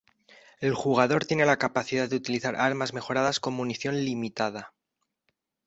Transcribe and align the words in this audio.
El 0.61 0.73
jugador 0.73 1.25
tiene 1.25 1.45
la 1.45 1.57
capacidad 1.57 2.09
de 2.09 2.15
utilizar 2.15 2.55
armas 2.55 2.91
mejoradas 2.91 3.39
con 3.39 3.53
munición 3.53 4.03
limitada. 4.03 4.73